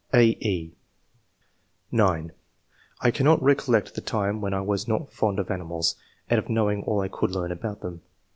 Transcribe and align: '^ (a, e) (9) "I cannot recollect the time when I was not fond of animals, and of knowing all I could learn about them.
'^ 0.13 0.19
(a, 0.19 0.29
e) 0.43 0.73
(9) 1.91 2.31
"I 3.01 3.11
cannot 3.11 3.39
recollect 3.43 3.93
the 3.93 4.01
time 4.01 4.41
when 4.41 4.51
I 4.51 4.61
was 4.61 4.87
not 4.87 5.11
fond 5.13 5.37
of 5.37 5.51
animals, 5.51 5.95
and 6.27 6.39
of 6.39 6.49
knowing 6.49 6.81
all 6.85 7.01
I 7.01 7.07
could 7.07 7.29
learn 7.29 7.51
about 7.51 7.81
them. 7.81 8.01